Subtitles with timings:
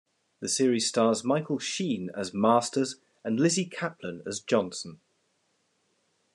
[0.39, 4.99] The series stars Michael Sheen as Masters and Lizzy Caplan as Johnson.